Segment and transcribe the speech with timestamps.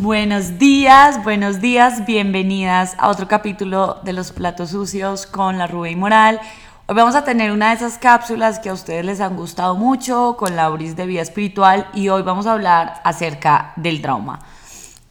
[0.00, 5.98] Buenos días, buenos días, bienvenidas a otro capítulo de Los Platos Sucios con la Rubén
[5.98, 6.40] Moral.
[6.86, 10.36] Hoy vamos a tener una de esas cápsulas que a ustedes les han gustado mucho
[10.38, 14.38] con la Auris de Vida Espiritual y hoy vamos a hablar acerca del trauma.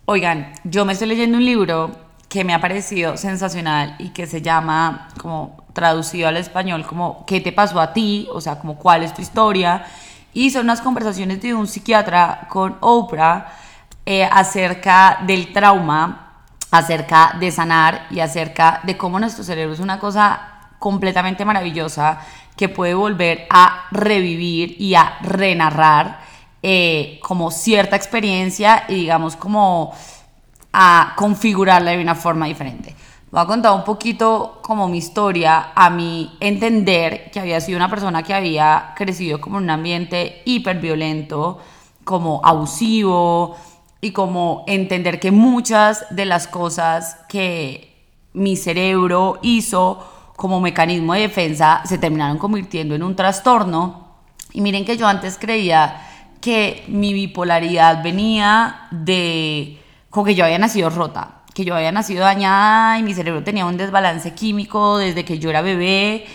[0.06, 1.92] Oigan, yo me estoy leyendo un libro
[2.30, 7.42] que me ha parecido sensacional y que se llama, como traducido al español, como ¿qué
[7.42, 8.30] te pasó a ti?
[8.32, 9.86] O sea, como ¿cuál es tu historia?
[10.34, 13.67] Y son unas conversaciones de un psiquiatra con Oprah
[14.10, 20.00] eh, acerca del trauma, acerca de sanar y acerca de cómo nuestro cerebro es una
[20.00, 22.22] cosa completamente maravillosa
[22.56, 26.22] que puede volver a revivir y a renarrar
[26.64, 29.94] eh, como cierta experiencia y digamos como
[30.72, 32.96] a configurarla de una forma diferente.
[33.30, 37.90] Voy a contar un poquito como mi historia, a mi entender que había sido una
[37.90, 41.60] persona que había crecido como en un ambiente hiperviolento,
[42.06, 43.58] como abusivo,
[44.02, 51.22] y como entender que muchas de las cosas que mi cerebro hizo como mecanismo de
[51.22, 54.08] defensa se terminaron convirtiendo en un trastorno.
[54.54, 56.02] Y miren que yo antes creía
[56.40, 62.24] que mi bipolaridad venía de como que yo había nacido rota, que yo había nacido
[62.24, 66.26] dañada y mi cerebro tenía un desbalance químico desde que yo era bebé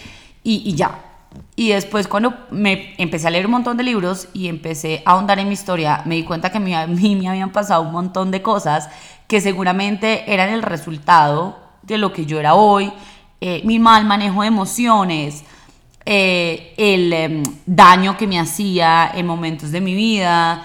[0.42, 1.11] y, y ya.
[1.54, 5.38] Y después cuando me empecé a leer un montón de libros y empecé a ahondar
[5.38, 8.40] en mi historia, me di cuenta que a mí me habían pasado un montón de
[8.40, 8.88] cosas
[9.26, 12.92] que seguramente eran el resultado de lo que yo era hoy,
[13.40, 15.44] eh, mi mal manejo de emociones,
[16.04, 20.64] eh, el em, daño que me hacía en momentos de mi vida.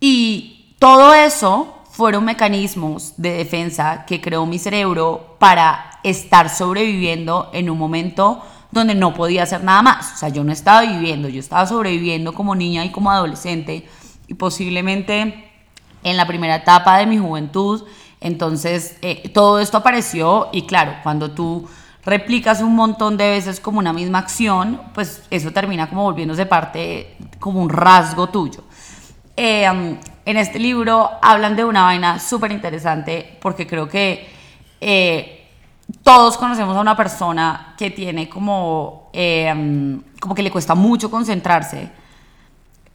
[0.00, 7.70] Y todo eso fueron mecanismos de defensa que creó mi cerebro para estar sobreviviendo en
[7.70, 8.42] un momento
[8.74, 10.12] donde no podía hacer nada más.
[10.14, 13.88] O sea, yo no estaba viviendo, yo estaba sobreviviendo como niña y como adolescente
[14.26, 15.50] y posiblemente
[16.02, 17.84] en la primera etapa de mi juventud.
[18.20, 21.68] Entonces, eh, todo esto apareció y claro, cuando tú
[22.04, 27.16] replicas un montón de veces como una misma acción, pues eso termina como volviéndose parte,
[27.38, 28.64] como un rasgo tuyo.
[29.36, 29.64] Eh,
[30.26, 34.26] en este libro hablan de una vaina súper interesante porque creo que
[34.80, 35.43] eh,
[36.02, 41.90] todos conocemos a una persona que tiene como, em, como que le cuesta mucho concentrarse.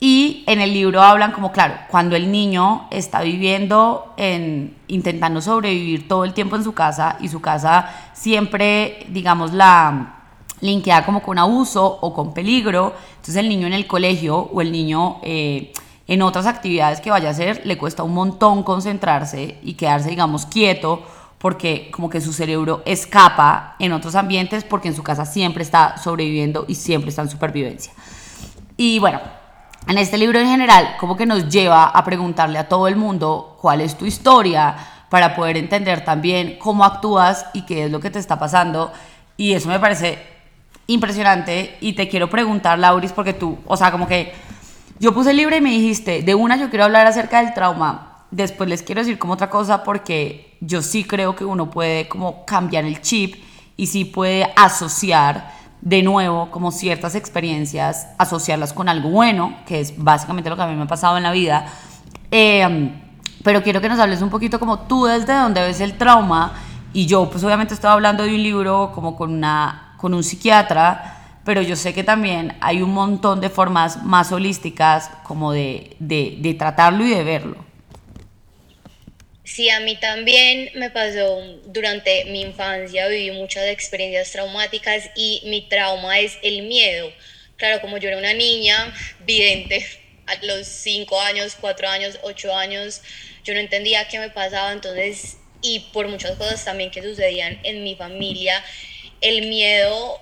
[0.02, 6.08] Y en el libro hablan como, claro, cuando el niño está viviendo, en, intentando sobrevivir
[6.08, 10.16] todo el tiempo en su casa y su casa siempre, digamos, la
[10.62, 14.72] linkea como con abuso o con peligro, entonces el niño en el colegio o el
[14.72, 15.74] niño eh,
[16.08, 20.46] en otras actividades que vaya a hacer le cuesta un montón concentrarse y quedarse, digamos,
[20.46, 21.04] quieto
[21.40, 25.98] porque como que su cerebro escapa en otros ambientes porque en su casa siempre está
[25.98, 27.94] sobreviviendo y siempre está en supervivencia.
[28.78, 29.22] Y bueno,
[29.88, 33.58] en este libro en general como que nos lleva a preguntarle a todo el mundo
[33.62, 34.76] cuál es tu historia
[35.10, 38.92] para poder entender también cómo actúas y qué es lo que te está pasando.
[39.38, 40.20] Y eso me parece
[40.88, 44.34] impresionante y te quiero preguntar, Lauris, porque tú, o sea, como que
[45.00, 48.09] yo puse el libro y me dijiste, de una yo quiero hablar acerca del trauma
[48.32, 52.46] después les quiero decir como otra cosa porque yo sí creo que uno puede como
[52.46, 53.36] cambiar el chip
[53.78, 55.52] y sí puede asociar
[55.82, 60.68] de nuevo como ciertas experiencias, asociarlas con algo bueno, que es básicamente lo que a
[60.68, 61.68] mí me ha pasado en la vida.
[62.32, 63.02] Em,
[63.44, 66.54] pero quiero que nos hables un poquito como tú desde donde ves el trauma
[66.92, 71.40] y yo pues obviamente estaba hablando de un libro como con, una, con un psiquiatra,
[71.46, 76.56] pero yo sé que también hay un montón de formas más holísticas como de, de
[76.60, 77.69] tratarlo y de verlo.
[79.50, 85.68] Sí, a mí también me pasó durante mi infancia, viví muchas experiencias traumáticas y mi
[85.68, 87.12] trauma es el miedo.
[87.58, 89.84] Claro, como yo era una niña vidente
[90.28, 93.02] a los 5 años, 4 años, 8 años,
[93.44, 97.84] yo no entendía qué me pasaba, entonces, y por muchas cosas también que sucedían en
[97.84, 98.64] mi familia,
[99.20, 100.20] el miedo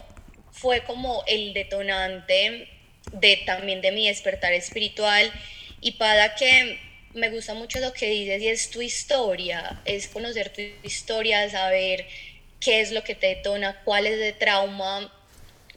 [0.52, 2.70] fue como el detonante
[3.12, 5.30] de también de mi despertar espiritual
[5.82, 6.87] y para que
[7.18, 12.06] me gusta mucho lo que dices y es tu historia, es conocer tu historia, saber
[12.60, 15.12] qué es lo que te detona, cuál es el trauma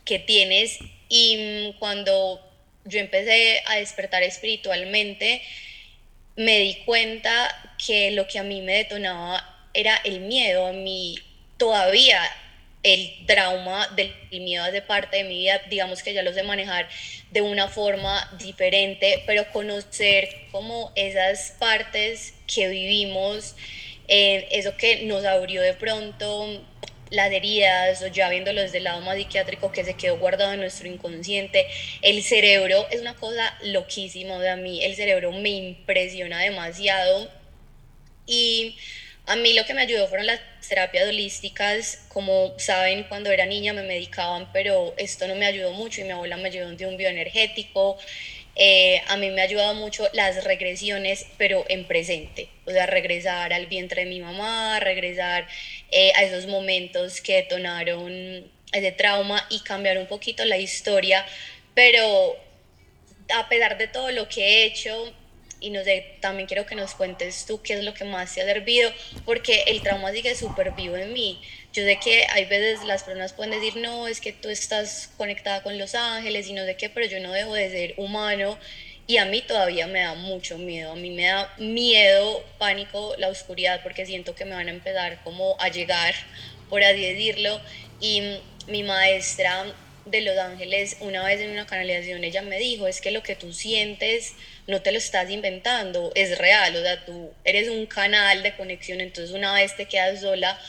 [0.05, 0.77] que tienes.
[1.09, 1.37] Y
[1.73, 2.39] mm, cuando
[2.85, 5.41] yo empecé a despertar espiritualmente,
[6.35, 11.17] me di cuenta que lo que a mí me detonaba era el miedo, a mí.
[11.57, 12.19] Todavía
[12.83, 16.87] el trauma del miedo hace parte de mi vida, digamos que ya lo sé manejar
[17.29, 23.55] de una forma diferente, pero conocer como esas partes que vivimos,
[24.07, 26.61] eh, eso que nos abrió de pronto
[27.11, 30.61] las heridas o ya viéndolo desde el lado más psiquiátrico que se quedó guardado en
[30.61, 31.67] nuestro inconsciente,
[32.01, 37.29] el cerebro es una cosa loquísima de a mí, el cerebro me impresiona demasiado.
[38.27, 38.77] Y
[39.31, 42.03] a mí lo que me ayudó fueron las terapias holísticas.
[42.09, 46.11] Como saben, cuando era niña me medicaban, pero esto no me ayudó mucho y mi
[46.11, 47.97] abuela me ayudó de un bioenergético.
[48.57, 52.49] Eh, a mí me ha ayudado mucho las regresiones, pero en presente.
[52.65, 55.47] O sea, regresar al vientre de mi mamá, regresar
[55.91, 61.25] eh, a esos momentos que detonaron ese trauma y cambiar un poquito la historia.
[61.73, 62.35] Pero
[63.33, 65.13] a pesar de todo lo que he hecho,
[65.61, 68.41] y no sé, también quiero que nos cuentes tú qué es lo que más te
[68.41, 68.91] ha servido,
[69.23, 71.39] porque el trauma sigue súper vivo en mí.
[71.71, 75.63] Yo sé que hay veces las personas pueden decir, no, es que tú estás conectada
[75.63, 78.57] con los ángeles y no sé qué, pero yo no dejo de ser humano
[79.07, 80.91] y a mí todavía me da mucho miedo.
[80.91, 85.21] A mí me da miedo, pánico, la oscuridad, porque siento que me van a empezar
[85.23, 86.15] como a llegar,
[86.69, 87.61] por así decirlo.
[87.99, 89.65] Y mi maestra
[90.05, 93.35] de Los Ángeles, una vez en una canalización, ella me dijo, es que lo que
[93.35, 94.33] tú sientes
[94.71, 99.01] no te lo estás inventando, es real, o sea, tú eres un canal de conexión,
[99.01, 100.59] entonces una vez te quedas sola,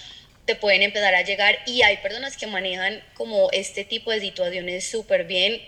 [0.45, 4.91] te pueden empezar a llegar y hay personas que manejan como este tipo de situaciones
[4.91, 5.63] súper bien.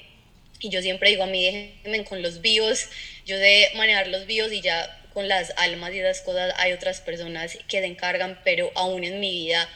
[0.59, 1.45] Y yo siempre digo a mí,
[1.85, 2.89] déjenme con los vivos,
[3.25, 7.01] yo sé manejar los vivos y ya con las almas y esas cosas hay otras
[7.01, 9.69] personas que se encargan, pero aún en mi vida,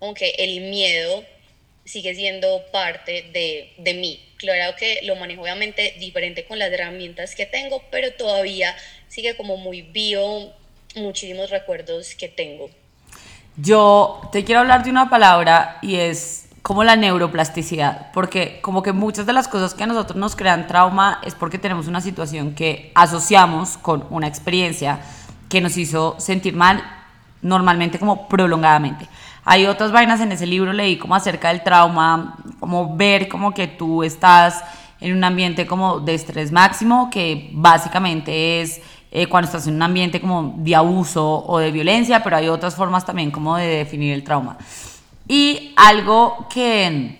[0.00, 1.22] aunque el miedo
[1.86, 4.22] sigue siendo parte de, de mí.
[4.36, 8.76] Claro que lo manejo obviamente diferente con las herramientas que tengo, pero todavía
[9.08, 10.52] sigue como muy vivo
[10.96, 12.68] muchísimos recuerdos que tengo.
[13.56, 18.92] Yo te quiero hablar de una palabra y es como la neuroplasticidad, porque como que
[18.92, 22.54] muchas de las cosas que a nosotros nos crean trauma es porque tenemos una situación
[22.54, 25.00] que asociamos con una experiencia
[25.48, 26.82] que nos hizo sentir mal
[27.40, 29.06] normalmente como prolongadamente.
[29.48, 33.68] Hay otras vainas en ese libro, leí como acerca del trauma, como ver como que
[33.68, 34.64] tú estás
[35.00, 38.80] en un ambiente como de estrés máximo, que básicamente es
[39.12, 42.74] eh, cuando estás en un ambiente como de abuso o de violencia, pero hay otras
[42.74, 44.58] formas también como de definir el trauma.
[45.28, 47.16] Y algo que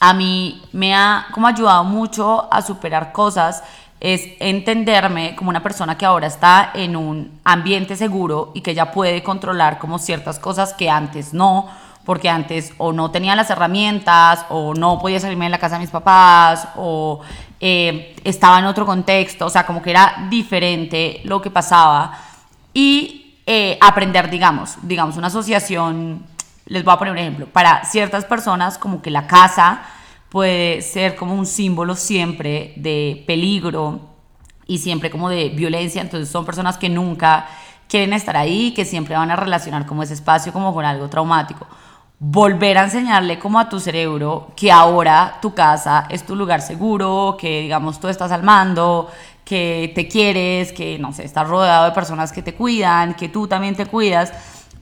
[0.00, 3.62] a mí me ha como ayudado mucho a superar cosas
[4.02, 8.90] es entenderme como una persona que ahora está en un ambiente seguro y que ya
[8.90, 11.68] puede controlar como ciertas cosas que antes no,
[12.04, 15.82] porque antes o no tenía las herramientas o no podía salirme de la casa de
[15.82, 17.20] mis papás o
[17.60, 22.18] eh, estaba en otro contexto, o sea, como que era diferente lo que pasaba.
[22.74, 26.26] Y eh, aprender, digamos, digamos, una asociación,
[26.66, 29.82] les voy a poner un ejemplo, para ciertas personas como que la casa
[30.32, 34.00] puede ser como un símbolo siempre de peligro
[34.66, 37.46] y siempre como de violencia, entonces son personas que nunca
[37.86, 41.66] quieren estar ahí, que siempre van a relacionar como ese espacio como con algo traumático.
[42.18, 47.36] Volver a enseñarle como a tu cerebro que ahora tu casa es tu lugar seguro,
[47.38, 49.10] que digamos tú estás al mando,
[49.44, 53.46] que te quieres, que no sé, estás rodeado de personas que te cuidan, que tú
[53.46, 54.32] también te cuidas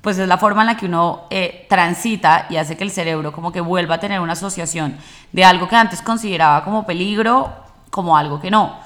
[0.01, 3.33] pues es la forma en la que uno eh, transita y hace que el cerebro
[3.33, 4.97] como que vuelva a tener una asociación
[5.33, 7.53] de algo que antes consideraba como peligro,
[7.91, 8.79] como algo que no,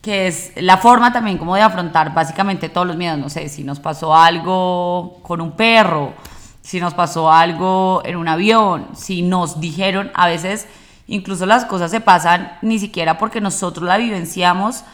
[0.00, 3.64] que es la forma también como de afrontar básicamente todos los miedos, no sé, si
[3.64, 6.14] nos pasó algo con un perro,
[6.62, 10.66] si nos pasó algo en un avión, si nos dijeron, a veces
[11.06, 14.84] incluso las cosas se pasan ni siquiera porque nosotros la vivenciamos,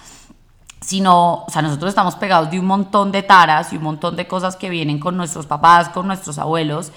[0.80, 4.26] sino, o sea, nosotros estamos pegados de un montón de taras y un montón de
[4.26, 6.92] cosas que vienen con nuestros papás, con nuestros abuelos,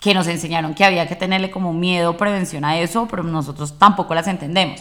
[0.00, 4.14] que nos enseñaron que había que tenerle como miedo, prevención a eso, pero nosotros tampoco
[4.14, 4.80] las entendemos.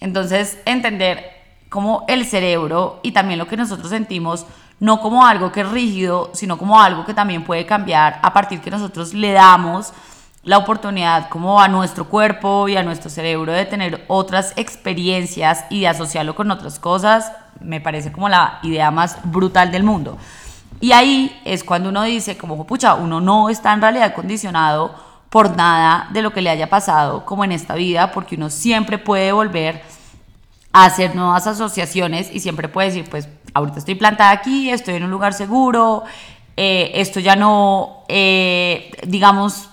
[0.00, 1.24] Entonces, entender
[1.68, 4.46] como el cerebro y también lo que nosotros sentimos,
[4.80, 8.60] no como algo que es rígido, sino como algo que también puede cambiar a partir
[8.60, 9.92] que nosotros le damos
[10.44, 15.80] la oportunidad como a nuestro cuerpo y a nuestro cerebro de tener otras experiencias y
[15.80, 20.18] de asociarlo con otras cosas, me parece como la idea más brutal del mundo.
[20.80, 24.94] Y ahí es cuando uno dice, como, pucha, uno no está en realidad condicionado
[25.30, 28.98] por nada de lo que le haya pasado como en esta vida, porque uno siempre
[28.98, 29.82] puede volver
[30.72, 35.04] a hacer nuevas asociaciones y siempre puede decir, pues ahorita estoy plantada aquí, estoy en
[35.04, 36.04] un lugar seguro,
[36.56, 39.70] eh, esto ya no, eh, digamos,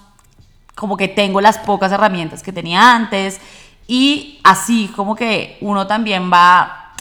[0.76, 3.40] como que tengo las pocas herramientas que tenía antes
[3.88, 6.94] y así como que uno también va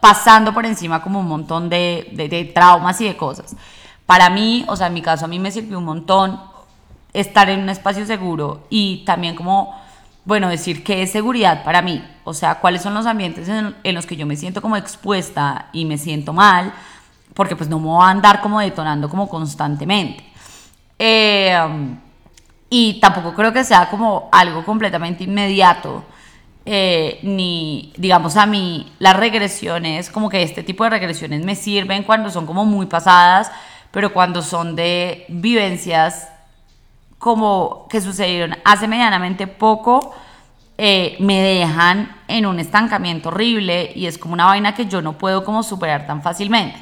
[0.00, 3.56] pasando por encima como un montón de, de, traumas y de cosas.
[4.06, 6.40] Para mí, o sea, en mi caso a mí me sirvió un montón
[7.12, 9.78] estar en un espacio seguro y también como,
[10.24, 13.94] bueno, decir qué es seguridad para mí, o sea, cuáles son los ambientes en, en
[13.94, 16.72] los que yo me siento como expuesta y me siento mal,
[17.34, 20.24] porque pues no me voy a andar como detonando como constantemente.
[20.98, 21.58] Eh,
[22.76, 26.02] y tampoco creo que sea como algo completamente inmediato.
[26.66, 32.02] Eh, ni, digamos, a mí las regresiones, como que este tipo de regresiones me sirven
[32.02, 33.52] cuando son como muy pasadas,
[33.92, 36.26] pero cuando son de vivencias
[37.16, 40.12] como que sucedieron hace medianamente poco,
[40.76, 45.12] eh, me dejan en un estancamiento horrible y es como una vaina que yo no
[45.12, 46.76] puedo como superar tan fácilmente.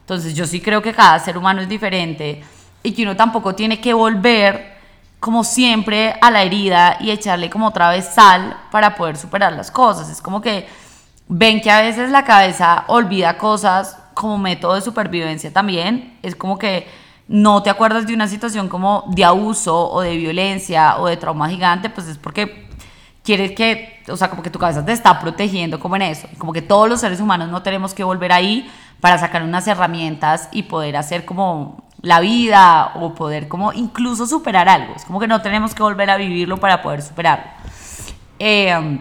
[0.00, 2.42] Entonces yo sí creo que cada ser humano es diferente
[2.82, 4.73] y que uno tampoco tiene que volver
[5.24, 9.70] como siempre a la herida y echarle como otra vez sal para poder superar las
[9.70, 10.10] cosas.
[10.10, 10.68] Es como que
[11.28, 16.18] ven que a veces la cabeza olvida cosas como método de supervivencia también.
[16.22, 16.86] Es como que
[17.26, 21.48] no te acuerdas de una situación como de abuso o de violencia o de trauma
[21.48, 22.68] gigante, pues es porque
[23.22, 26.28] quieres que, o sea, como que tu cabeza te está protegiendo como en eso.
[26.36, 30.50] Como que todos los seres humanos no tenemos que volver ahí para sacar unas herramientas
[30.52, 34.92] y poder hacer como la vida o poder como incluso superar algo.
[34.94, 37.46] Es como que no tenemos que volver a vivirlo para poder superarlo.
[38.38, 38.98] Eh,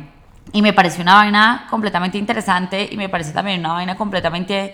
[0.53, 4.74] y me parece una vaina completamente interesante y me parece también una vaina completamente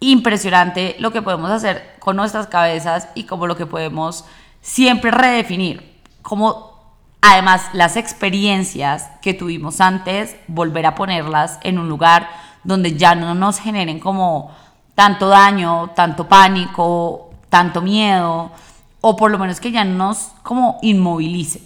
[0.00, 4.24] impresionante lo que podemos hacer con nuestras cabezas y como lo que podemos
[4.60, 6.00] siempre redefinir.
[6.22, 6.74] Como
[7.20, 12.28] además las experiencias que tuvimos antes, volver a ponerlas en un lugar
[12.64, 14.50] donde ya no nos generen como
[14.96, 18.50] tanto daño, tanto pánico, tanto miedo,
[19.00, 21.62] o por lo menos que ya no nos como inmovilicen.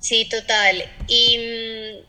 [0.00, 0.84] Sí, total.
[1.08, 2.05] Y mm,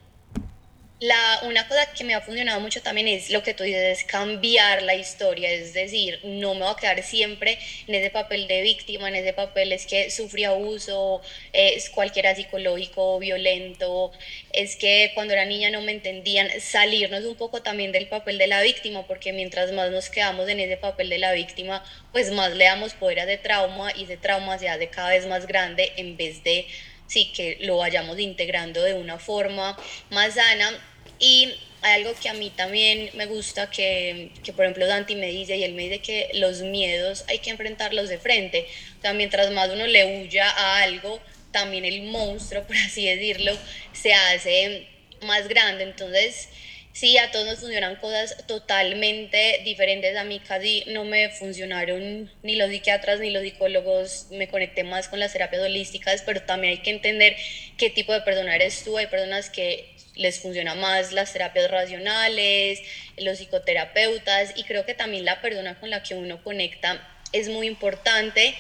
[1.00, 4.04] la, una cosa que me ha funcionado mucho también es lo que tú dices, es
[4.04, 8.64] cambiar la historia, es decir, no me voy a quedar siempre en ese papel de
[8.64, 11.22] víctima, en ese papel es que sufrí abuso,
[11.54, 14.12] es cualquiera psicológico, violento,
[14.52, 18.48] es que cuando era niña no me entendían, salirnos un poco también del papel de
[18.48, 22.56] la víctima, porque mientras más nos quedamos en ese papel de la víctima, pues más
[22.56, 25.94] le damos poder a ese trauma y ese trauma se hace cada vez más grande
[25.98, 26.66] en vez de
[27.08, 29.78] sí, que lo vayamos integrando de una forma
[30.10, 30.72] más sana.
[31.20, 35.58] Y algo que a mí también me gusta, que, que, por ejemplo Dante me dice,
[35.58, 38.68] y él me dice que los miedos hay que enfrentarlos de frente.
[39.00, 41.20] O sea, mientras más uno le huya a algo,
[41.52, 43.58] también el monstruo, por así decirlo,
[43.94, 44.88] se hace
[45.22, 45.84] más grande.
[45.84, 46.50] Entonces,
[46.98, 50.18] sí, a todos nos funcionan cosas totalmente diferentes.
[50.18, 54.28] A mí casi no me funcionaron ni los psiquiatras ni los psicólogos.
[54.32, 57.36] Me conecté más con las terapias holísticas, pero también hay que entender
[57.78, 58.98] qué tipo de persona eres tú.
[58.98, 62.82] Hay personas que les funciona más las terapias racionales,
[63.18, 67.68] los psicoterapeutas, y creo que también la persona con la que uno conecta es muy
[67.68, 68.56] importante.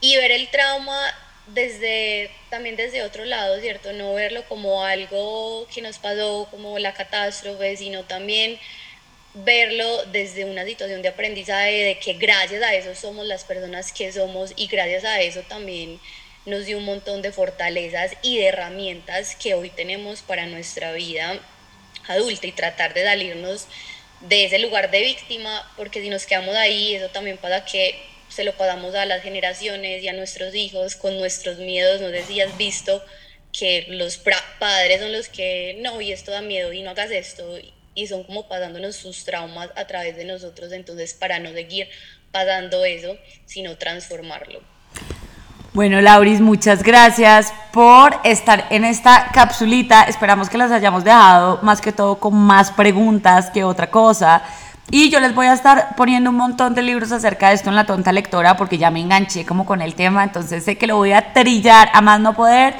[0.00, 1.12] Y ver el trauma
[1.46, 3.92] desde también desde otro lado, ¿cierto?
[3.92, 8.58] No verlo como algo que nos pasó, como la catástrofe, sino también
[9.34, 14.12] verlo desde una situación de aprendizaje, de que gracias a eso somos las personas que
[14.12, 16.00] somos y gracias a eso también
[16.46, 21.40] nos dio un montón de fortalezas y de herramientas que hoy tenemos para nuestra vida
[22.06, 23.66] adulta y tratar de salirnos
[24.20, 28.42] de ese lugar de víctima, porque si nos quedamos ahí, eso también pasa que se
[28.42, 32.00] lo pasamos a las generaciones y a nuestros hijos con nuestros miedos.
[32.00, 33.02] No sé si has visto
[33.52, 34.18] que los
[34.58, 37.56] padres son los que, no, y esto da miedo y no hagas esto,
[37.94, 41.88] y son como pasándonos sus traumas a través de nosotros, entonces para no seguir
[42.32, 44.60] pasando eso, sino transformarlo.
[45.72, 50.04] Bueno, Lauris, muchas gracias por estar en esta capsulita.
[50.04, 54.42] Esperamos que las hayamos dejado más que todo con más preguntas que otra cosa.
[54.90, 57.76] Y yo les voy a estar poniendo un montón de libros acerca de esto en
[57.76, 60.96] la tonta lectora porque ya me enganché como con el tema, entonces sé que lo
[60.96, 62.74] voy a trillar a más no poder.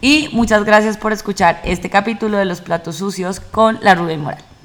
[0.00, 4.55] Y muchas gracias por escuchar este capítulo de Los Platos Sucios con la Rubén Moral.